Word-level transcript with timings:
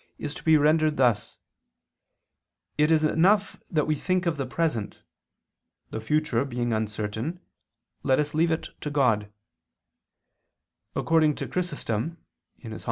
is 0.17 0.33
to 0.33 0.41
be 0.43 0.57
rendered 0.57 0.97
thus: 0.97 1.37
"It 2.75 2.91
is 2.91 3.03
enough 3.03 3.61
that 3.69 3.85
we 3.85 3.93
think 3.93 4.25
of 4.25 4.35
the 4.35 4.47
present; 4.47 5.03
the 5.91 6.01
future 6.01 6.43
being 6.43 6.73
uncertain, 6.73 7.39
let 8.01 8.19
us 8.19 8.33
leave 8.33 8.49
it 8.49 8.69
to 8.81 8.89
God": 8.89 9.31
according 10.95 11.35
to 11.35 11.47
Chrysostom 11.47 12.17
[*Hom. 12.63 12.79